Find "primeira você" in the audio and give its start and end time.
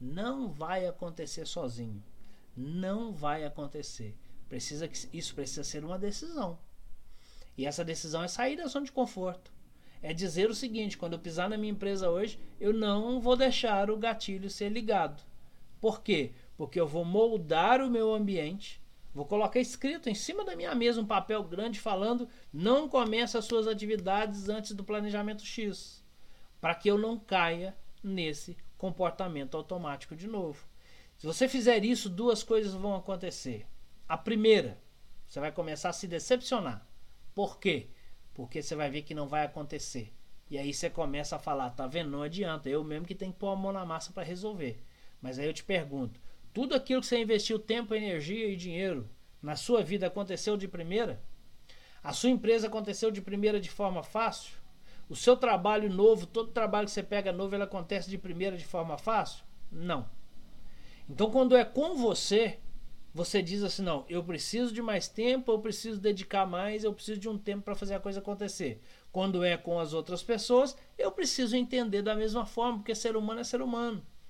34.16-35.38